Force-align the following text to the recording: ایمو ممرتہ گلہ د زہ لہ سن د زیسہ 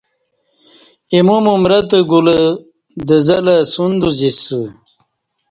ایمو 1.13 1.37
ممرتہ 1.45 1.99
گلہ 2.11 2.39
د 3.07 3.09
زہ 3.25 3.37
لہ 3.45 3.55
سن 3.73 3.91
د 4.01 4.03
زیسہ 4.19 4.59